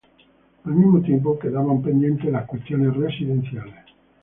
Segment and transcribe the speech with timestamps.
[0.63, 3.75] Al mismo tiempo quedaban pendientes las cuestiones residenciales.